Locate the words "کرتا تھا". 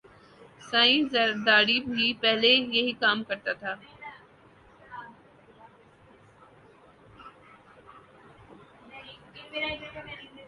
3.23-3.75